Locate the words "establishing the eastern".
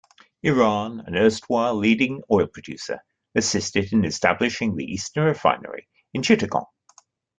4.03-5.25